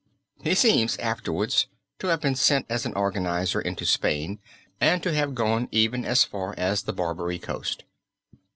He 0.43 0.55
seems 0.55 0.97
afterwards 0.97 1.67
to 1.99 2.07
have 2.07 2.21
been 2.21 2.33
sent 2.33 2.65
as 2.69 2.87
an 2.87 2.95
organizer 2.95 3.61
into 3.61 3.85
Spain 3.85 4.39
and 4.79 5.03
to 5.03 5.13
have 5.13 5.35
gone 5.35 5.67
even 5.71 6.05
as 6.05 6.23
far 6.23 6.55
as 6.57 6.81
the 6.81 6.91
Barbary 6.93 7.37
coast. 7.37 7.83